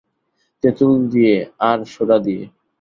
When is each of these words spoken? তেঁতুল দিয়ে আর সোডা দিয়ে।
তেঁতুল 0.63 0.99
দিয়ে 1.09 1.35
আর 1.61 1.79
সোডা 1.85 2.17
দিয়ে। 2.17 2.43